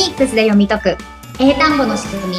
[0.00, 0.96] ニックスで読み解く
[1.38, 2.36] 英単語の仕組み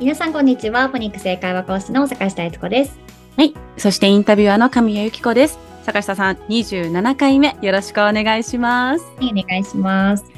[0.00, 2.98] 皆さんこんにちはフォニックス英会話講師の坂下悦子です
[3.36, 3.54] はい。
[3.76, 5.60] そしてインタビュアーの神谷由紀子です。
[5.84, 9.04] 坂下さん、27回目、よろしくお願いします。
[9.04, 10.37] はいお願いします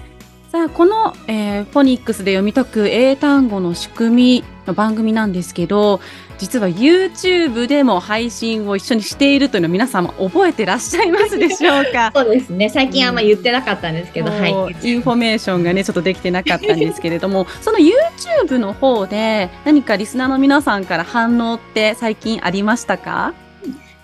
[0.50, 6.00] さあ、この、えーフォニックスで読み解く英単語の仕組みの番組なんですけど、
[6.38, 12.10] 実は YouTube でも配信を一緒にしているというのを皆様覚えてらっしゃいますでしょうか？
[12.16, 12.68] そうですね。
[12.68, 14.50] 最近あんま言ってなかったんですけど、はい。
[14.52, 23.34] こうインフォメーションがね、ちょっとできてなかったんですけれども、 その YouTube の方で何かリスナーの皆さんから反応って最近ありましたか？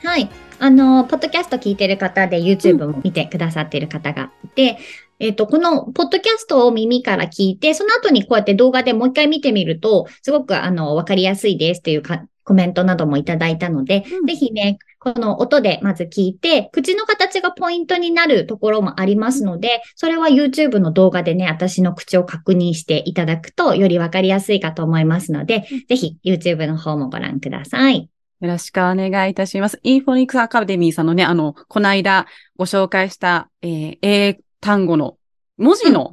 [0.04, 0.28] はい。
[0.58, 4.78] あの、ポッドキャスト聞いてる方で YouTube も見てくださってる方がいて、
[5.18, 28.08] えっ、と、このポッドキャストを耳から聞いて、その後にこうやって動画でもう一回見てみると、すごくあの、わかりやすいですっていうかコメントなどもいただいたので、うんぜひね、この音でまず聞いて、口の形がポイントになるところもありますので、それは YouTube の動画でね、私の口を確認していただくと、よりわかりやすいかと思いますので、ぜひ YouTube の方もご覧ください。
[28.40, 29.80] よろしくお願いいたします。
[29.82, 35.16] インフォニックスアカデミーさんのね、あの、この間ご紹介した、えー英単語の
[35.58, 36.12] 文字の、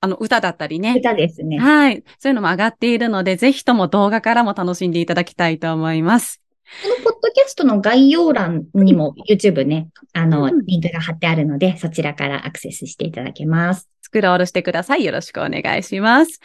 [0.00, 0.96] あの、歌だったりね。
[0.98, 1.58] 歌ですね。
[1.60, 2.02] はい。
[2.18, 6.42] そういうのも上がっているので、ぜひとも動画からも楽しんでいただきたいと思います。
[6.82, 13.88] このポッドキャストの概要欄にも YouTube ね、あの、うんリンクが貼ってあるので、そちらからアクセスしていただけます。
[14.00, 15.04] スクロールしてください。
[15.04, 16.40] よろしくお願いします。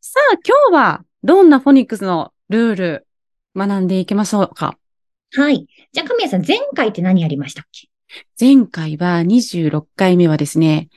[0.00, 3.06] さあ、今日はどんなフォニックスのルール
[3.54, 4.78] 学んでいきましょうか？
[5.34, 5.66] はい。
[5.92, 7.88] じゃあ、神谷さん、前回って何やりましたっけ？
[8.38, 10.88] 前回は26回目はですね、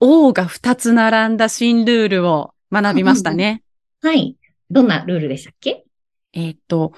[0.00, 3.62] O が2つ並んだ新ルールを学びましたね。
[4.02, 4.36] はい。
[4.70, 5.84] どんなルールでしたっけ？
[6.32, 6.92] えーっと、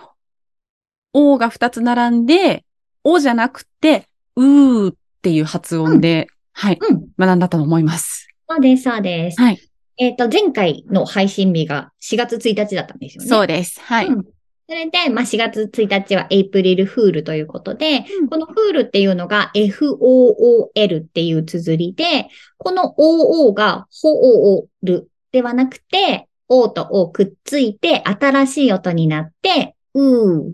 [1.13, 2.65] O が2つ並んで、
[3.05, 7.09] O じゃなくて、うーっていう発音で、はい、うん。
[7.19, 8.29] 学んだと思います。
[8.49, 9.41] そうです、そうです。
[9.41, 9.61] はい。
[9.99, 13.29] えっ、と、前回の配信日が4月1日だったんですよね。
[13.29, 13.81] そうです。
[13.81, 14.07] はい。
[14.07, 14.25] うん
[14.69, 22.29] それで、まあ、4月1日はエイプリルフールということで、うんこのフールっていうのが FOOL っていう綴りで、
[22.59, 30.53] この OO がホールではなくて、O と O くっついて新しい音になって、うーっ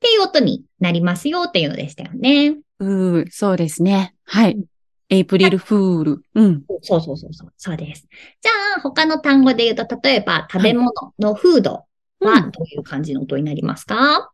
[0.00, 2.56] ていう音になりますよっていうのでしたよね。
[2.78, 4.14] うー、そうですね。
[4.24, 4.64] はいうん。
[5.08, 6.22] エイプリルフール。
[6.34, 6.62] うん。
[6.80, 7.52] そうそうそうそう。
[7.56, 8.06] そうです。
[8.40, 11.84] じゃあ、他の単語で言うと、例えば食べ物のフード
[12.24, 14.32] はうんどういう感じの音になりますか、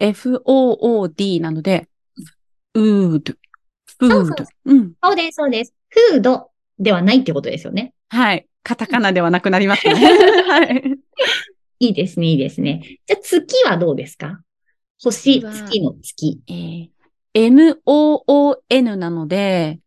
[0.00, 1.88] FOOD なので、
[2.74, 3.32] うード、
[3.98, 4.44] フそうそうード。
[4.66, 4.92] うん。
[5.02, 5.74] そうです、そうです。
[5.88, 7.94] フードではないってことですよね。
[8.08, 8.46] はい。
[8.62, 9.94] カタカナではなくなりますね。
[10.48, 10.98] はい。
[11.80, 12.98] いいですね、いいですね。
[13.06, 14.40] じゃあ月はどうですか？
[15.02, 16.40] 星、月の月。
[16.48, 16.88] えー
[17.36, 19.80] MOON なので、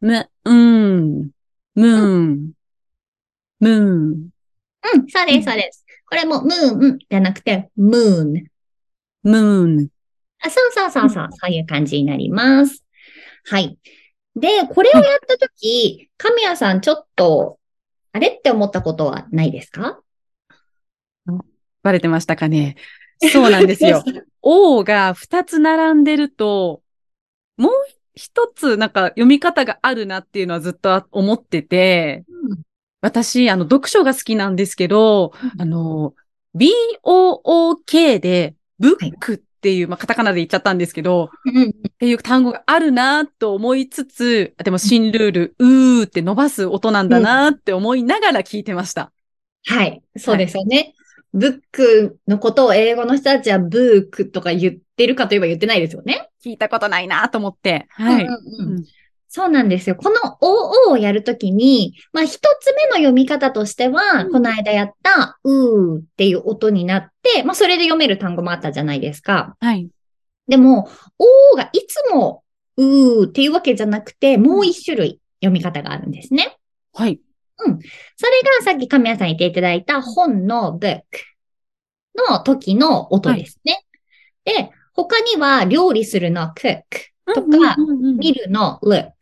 [0.00, 1.30] む、うん、
[1.74, 2.52] ムーン、
[3.60, 4.28] ムーン。
[4.94, 5.84] うん、そうです、そうです。
[6.08, 8.44] これもムーンじゃなくて、ムーン。
[9.22, 9.88] ムーン。
[10.40, 12.84] あそうそうそうそう、そういう感じになります。
[13.44, 13.78] はい。
[14.36, 17.58] で、これをやったとき、神谷さんちょっと、
[18.12, 20.00] あれって思ったことはないですか？
[21.82, 22.76] バレてましたかね。
[23.32, 24.04] そうなんですよ。
[24.42, 26.82] O が2つ並んでると、
[27.56, 27.72] もう
[28.14, 32.24] 一つなんか読み方があるなっていうのはずっと思ってて、
[33.06, 36.12] 私、あの、読書が好きなんですけど、うんあの、
[36.54, 41.68] B-O-O-K で、ブックっていう、まあ、カタカナで言っちゃったんですけど、うん。
[41.68, 49.12] っていう単語があるなと思いつつ、でも新ルール、うーって伸ばす音なんだなって思いながら聞いてました。
[49.66, 50.02] はい。
[50.16, 50.94] そうですよね。
[51.32, 56.28] ブックのことを英語の人たちはブークとか言ってるかといえば言ってないですよね。
[56.44, 57.86] 聞いたことないなと思って。
[57.90, 58.24] はい。
[58.24, 58.84] うんうんうんうん
[59.36, 59.96] そうなんですよ。
[59.96, 69.54] この OO をやるときに、まあ一つ目の読み方としては、うんこの間やったうーっていう音になって、まあそれで読める単語もあったじゃないですか。
[69.60, 69.90] はい。
[70.48, 70.88] でも、
[71.18, 72.44] O がいつも
[72.78, 76.56] うーっていうわけじゃなくて、もう一種類読み方があるんですね。
[76.94, 77.20] はい。
[77.58, 77.74] それ
[78.58, 81.02] がさっき神谷さん言っていただいた本の book
[82.30, 83.84] の時の音ですね。
[84.46, 86.82] で、他には料理するの cook
[87.34, 89.12] とか、うんうんうん見るの look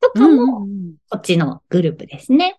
[0.00, 2.58] とかうんもうんうんこっちのグループですね。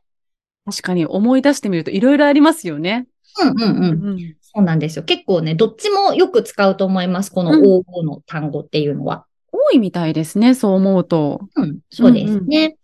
[0.66, 3.08] 確かに思い出してみるといろいろありますよね。
[3.42, 4.08] うんうんうん。
[4.10, 5.04] うんそうなんですよ。
[5.04, 7.32] 結構ね、どっちもよく使うと思います。
[7.32, 9.26] このうん OO の単語っていうのは。
[9.52, 11.42] 多いみたいですね、そう思うと。
[11.56, 12.76] うん、そうですね。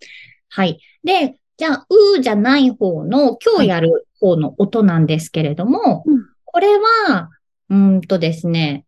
[0.50, 0.80] はい。
[1.04, 7.30] で、じゃあ、うーじゃない方の、今日やる方の音なんですけれども、うんこれは、
[7.70, 8.85] うーんとですね、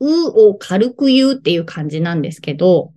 [0.00, 2.92] うを軽く言うっていう感じなんですけど、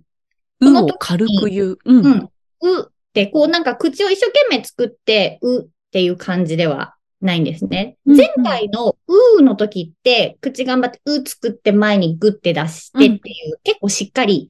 [0.60, 1.78] うを軽く言う。
[1.84, 2.06] うん。
[2.06, 2.30] うん。
[2.62, 7.96] うって、こうなんか口を一生懸命作って、うっていう感じではないんですね。
[8.06, 14.48] うん前回のうの時って、口頑張ってう作って前にグって出してっていう、結構しっかり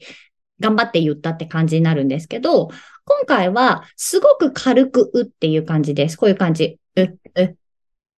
[0.60, 2.68] 頑張って言ったって感じになるんですけど、
[3.04, 6.16] 今回はすごく軽くうっていう感じです。
[6.16, 6.78] こういう感じ。
[6.96, 7.18] う、う、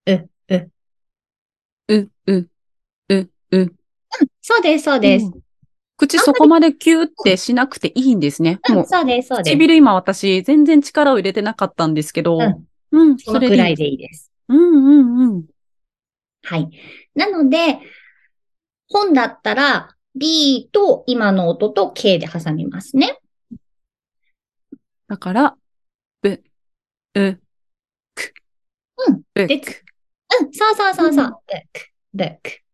[0.07, 0.71] う、う。
[1.89, 2.51] う、う、
[3.09, 3.75] う、う。
[4.41, 5.27] そうです、そうです。
[5.27, 5.47] うん
[5.99, 8.61] 口そこまでキューってしなくていいんですね。
[8.69, 9.51] もう、うんそうです、そうです。
[9.57, 14.31] 唇今私全然力を入れてなかったんですけど、うんうん、そのくらいでいいです。
[14.49, 15.45] うんうんうん。
[16.43, 16.69] はい。
[17.15, 17.79] なので、
[18.89, 23.19] 本だったら B と今の音と K で挟みますね。
[25.09, 25.57] だから、
[26.21, 26.43] ぶ、
[27.15, 27.41] う、
[28.15, 28.35] く。
[29.09, 29.23] うん。
[29.33, 29.83] ぶ、でく。
[30.41, 31.25] うん、そうそうそうそう。
[31.25, 31.41] うん book,
[32.15, 32.66] book.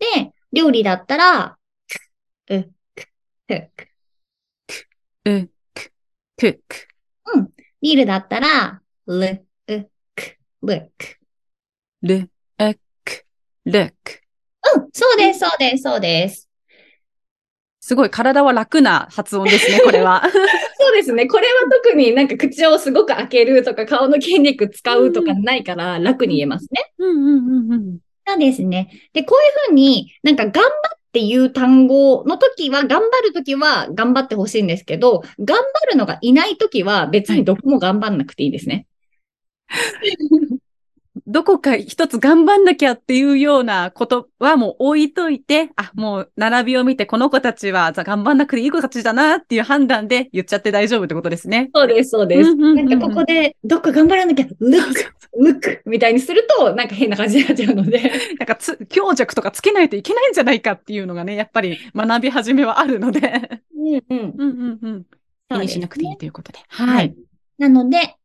[0.00, 1.58] で、料理だったら、
[2.48, 3.06] く、う、く、
[3.46, 4.80] く。
[5.26, 5.92] う、く、
[6.36, 6.88] く、く。
[7.80, 10.90] ビールだったら、る、う、く、look.
[12.02, 12.74] る、え、
[13.04, 13.26] く、
[13.66, 14.22] るく。
[14.76, 16.48] うん、そうです、そうです、そうです。
[17.80, 20.22] すごい体は楽な発音ですね、これは。
[20.78, 21.26] そうですね。
[21.26, 26.92] これは特になんか口をすごく開けるとか顔の筋肉使うとかないから楽に言えますね。
[26.98, 27.98] うんうんうんうん。
[28.30, 28.90] そうですね。
[29.12, 38.86] で、こういうふうになんか頑張っていう単語の時は、頑張る時は頑張ってほしいんですけど、頑張るのがいない時は別にどこも頑張んなくていいですね。
[41.30, 51.70] どこか一つ頑張んなきゃっていうようなことはもう置いといて、あ、もう並びを見てこの子たちは頑張んなくていい子たちだなっていう判断で言っちゃって大丈夫ってことですね。
[51.72, 52.56] そうです、そうです。
[52.56, 54.82] なんかここでどっか頑張らなきゃ、look,
[55.40, 58.00] look みたいにするとなんか変な感じになっちゃうので。
[58.36, 63.62] なんかつ、強弱とかつけないといけないんじゃないかっていうのがね、やっぱり学び始めはあるので。
[63.76, 64.34] うんうん。
[64.36, 65.06] うんうんうん。
[65.48, 66.58] 気にしなくていいということで。
[66.66, 67.14] ははいい。。
[67.56, 68.16] なので、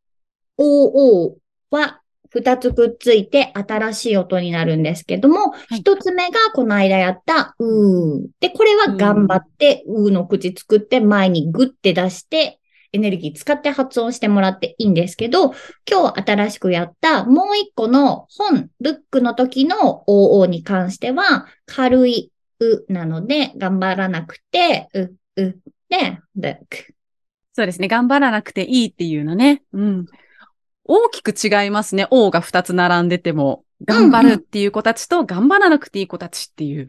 [0.58, 1.38] OO
[1.70, 8.28] は二つくっついて新しい音になるんですけども、い一、つ目がこの間やったうー。
[8.40, 12.60] で、これは頑張って、うーの口作って前にグッて出して、
[12.94, 15.54] エネルギー使って発音してもらっていいんですけど、
[15.90, 25.02] 今日新しくやったもう一個の本、ルックの時の OO に関しては、軽いうなので、頑張らなくて、う、
[25.36, 26.96] うで、ルック。
[27.54, 27.88] そうですね。
[27.88, 29.62] 頑張らなくていいっていうのね。
[29.72, 30.06] うん。
[30.86, 32.08] 大きく違いますね。
[32.12, 36.88] O が2つ並んでても、頑張るっていう子たちと、頑張らなくていい子たちっていう。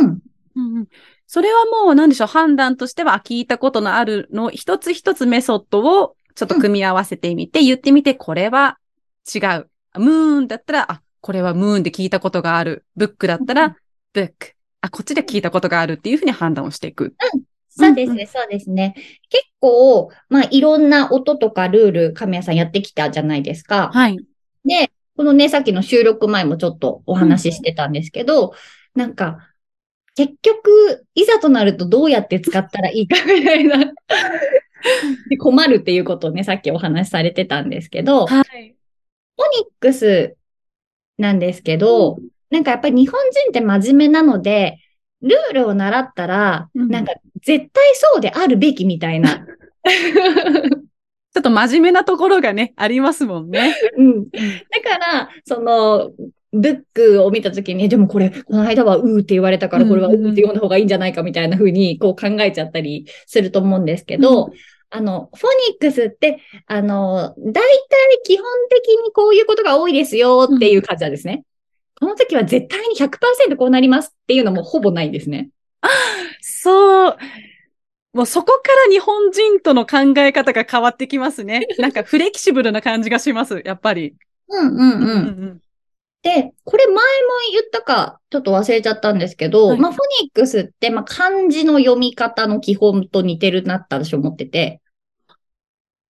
[0.00, 0.18] うん。
[0.56, 0.88] うんうん、
[1.26, 2.26] それはもう何でしょう。
[2.26, 8.78] 判断としては、あ聞いたことのあるの、一つ一つメソッドをちょっと組み合わせてみて、言ってみて、これは
[9.34, 9.70] 違う。
[9.98, 12.84] ムーンだったら、あ、これはムーンで聞いたことがある。
[12.96, 13.76] ブックだったうんら、
[14.12, 14.52] ブック。
[14.80, 17.14] あ、こっちで聞いたことがあるっていうふうに判断をしていく。
[17.34, 17.42] うん
[17.78, 18.94] そうですね、そうですね。
[19.28, 23.90] 結構、まあ、いろんな音とかルール、神谷さんやってきたじゃないですか。
[23.92, 24.18] はい。
[24.64, 28.52] で、このね、さっきの収録前もちょっとお話ししてたんですけど、
[28.94, 29.38] なんか、
[30.16, 33.78] 結局、いざとなるとどうやって使ったらいいかみたいな
[35.28, 38.44] で 困るっていうことをね、さっきお話しされてたんですけど、はい。
[39.36, 40.36] フォニックス
[41.16, 42.18] なんですけど、
[42.50, 44.78] なんかやっぱり日本人って真面目なので、
[45.22, 49.46] ルールを習ったら、うんなんか絶対そうであるべきみたいな。
[51.34, 53.76] ちょっと真面目なところがね、ありますもんね。
[53.96, 54.38] うん、だ
[54.82, 56.10] から、その、
[56.52, 64.52] ブックを見たときに、でもこれ、この間はうーって言われたから、これはうーって読んだ方がいいんじゃないかみたいな風に、こう考えちゃったりすると思うんですけど、う
[64.90, 67.62] あの、フォニックスって、あの、大体
[68.24, 71.44] 基本的にこういうことが多いですよっていう感じなんですね。
[72.00, 75.50] この時は絶対に100%こうなりますっていうのもほぼないんですね。
[76.62, 77.16] そう。
[78.12, 81.66] もうそこから日本人との考え方が変わってきますね。
[81.78, 84.14] なんかフレキシブルな感じがします、やっぱり。
[84.48, 85.08] うんうんうん。
[85.08, 85.60] うん
[86.20, 87.00] で、これ前も
[87.52, 94.80] 言ったか、ちょっと忘れちゃったんですけど、はいまあ、フォニックスって、まあ、漢字の読み方の基本と似てるなって私思ってて、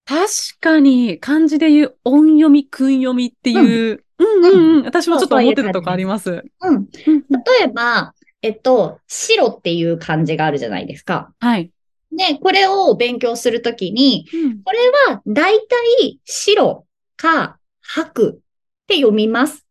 [0.07, 0.27] 確
[0.61, 4.85] かに漢字で言う音読み、訓読みっていう、うんうんうん。
[4.87, 6.31] 私もちょっと思ってたとこあります。
[6.31, 6.43] うん。
[6.69, 6.87] うんうん
[7.29, 11.33] 例えば、えっと、白っていう漢字があるじゃないですか。
[11.41, 11.71] はい。
[12.13, 14.79] で、これを勉強するときに、うんこれ
[15.13, 18.39] はだいたい白か白っ
[18.87, 19.65] て読みます。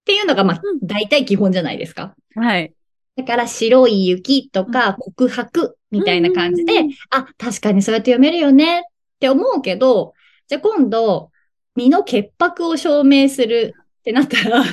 [0.00, 2.14] っていうのが、まあうん、だいたい基本じゃないですか。
[2.34, 2.72] はい。
[3.16, 8.82] だから白い雪とか告白みたいな感じでうんあ、確かにそうやって読めるよねっ
[9.18, 10.14] て思うけど、
[10.48, 11.30] じゃあ今度、
[11.76, 14.68] 身の潔白を証明するってなったら、で、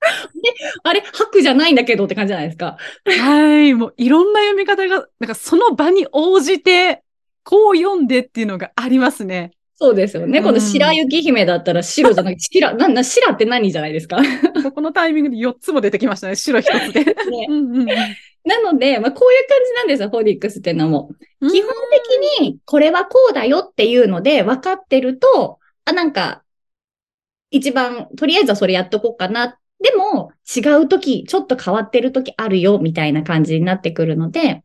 [0.82, 2.76] あれ、白じゃないんだけどって感じじゃないですか。
[3.04, 3.74] はい。
[3.74, 7.02] もういろんな読み方が、なんかその場に応じて、
[7.42, 9.52] こう読んでっていうのがありますね。
[9.76, 10.40] そうですよね。
[10.40, 14.20] うんこの白雪姫だったら白じゃなくて、 白、なんだ、白って何じゃないですか。
[14.20, 14.28] ね、
[14.74, 16.36] このタイミングで4つも出てきましたね。
[16.36, 17.16] 白一つで。
[17.48, 17.86] うんうんうん
[18.42, 21.10] なので、まあ、こういう感じなんですよ、フォニックスっていうのも。
[21.42, 21.70] うん基本
[22.38, 26.42] 的に、これはこうだよっていうので分かってると、あ、なんか、
[27.50, 29.58] 一番、とりあえずはそれやっとこうかな。
[29.80, 34.62] でも、違う時、ちょっと変わってる時あるよ、みたいな感じになってくるので、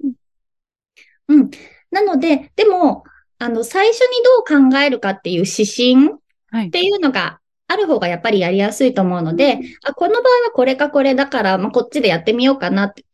[1.27, 1.49] うん。
[1.91, 3.03] なので、でも、
[3.39, 6.09] あの、最初にどう考えるかっていう指針
[6.51, 6.69] はいっ。
[6.69, 13.05] ていうのがある方がやっぱりやりやすいと思うので、あ、この場合はこれかこれだから、まあ、こっちでやってみようかなって。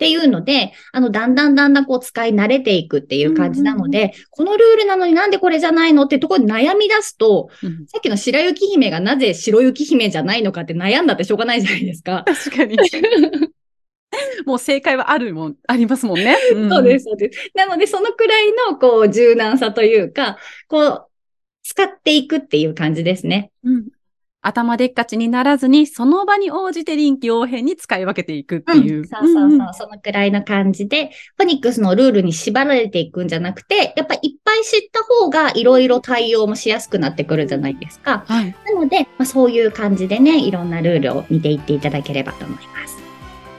[0.00, 12.24] っていうので、あの、だんだんだんだんこう使い慣れていくっていう感じなので、このルールなのになんでこれじゃないのってところに悩み出すと、うんさっきの白雪姫がなぜ白雪姫じゃないのかって悩んだってしょうがないじゃないですか。
[12.26, 12.78] 確かに。
[14.46, 16.34] もう正解はあるもん、ありますもんね。
[16.70, 17.50] そうです、そうです。
[17.54, 21.06] なので、そのくらいの、こう、柔軟さというか、こう、
[21.62, 23.50] 使っていくっていう感じですね。
[23.64, 23.88] うん。
[24.42, 29.06] 頭でっかちにならずに、その場に応じて臨機応変に使い分けていくっていう。
[29.06, 38.24] そうそうそう、んんそのくらいの感じで、フォニックスのルールに縛られていくんじゃなくて、やっぱいっぱい知った方がいろいろ対応もしやすくなってくるじゃないですか。
[38.26, 38.56] はい。
[38.66, 42.99] なので、まあ、そういう感じでね、いろんなルールを見ていっていただければと思います。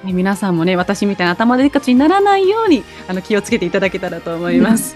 [0.04, 4.96] ね皆さんもね、私みたいな頭でっかちにならないように、あの、気をつけていただけたらと思います。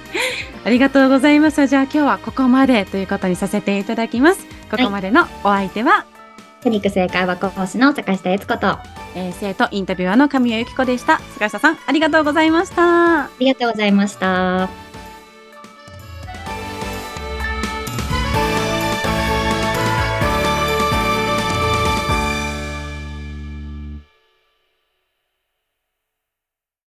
[0.63, 1.67] ありがとうございます。
[1.67, 4.45] じゃあ今日はここまでということにさせていただきます。
[4.71, 6.05] ここまでのお相手は、
[6.61, 8.83] フォニックス英会話講師の坂下悦子と、あ
[9.15, 11.19] えー生徒インタビュアーの神谷由紀子でした。
[11.33, 13.29] 菅下さん、ありがとうございました。
[13.39, 14.84] りがとうございました。